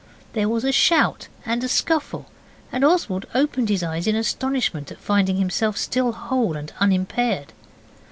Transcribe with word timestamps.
There 0.33 0.49
was 0.49 0.63
a 0.63 0.71
shout 0.71 1.27
and 1.45 1.63
a 1.63 1.67
scuffle, 1.67 2.25
and 2.71 2.83
Oswald 2.83 3.27
opened 3.35 3.69
his 3.69 3.83
eyes 3.83 4.07
in 4.07 4.15
astonishment 4.15 4.91
at 4.91 4.97
finding 4.97 5.37
himself 5.37 5.77
still 5.77 6.11
whole 6.11 6.57
and 6.57 6.73
unimpaired. 6.79 7.53